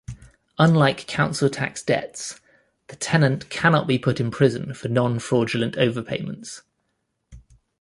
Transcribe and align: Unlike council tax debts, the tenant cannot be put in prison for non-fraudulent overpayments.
Unlike 0.57 1.05
council 1.05 1.47
tax 1.47 1.83
debts, 1.83 2.39
the 2.87 2.95
tenant 2.95 3.51
cannot 3.51 3.85
be 3.85 3.99
put 3.99 4.19
in 4.19 4.31
prison 4.31 4.73
for 4.73 4.87
non-fraudulent 4.87 5.75
overpayments. 5.75 6.63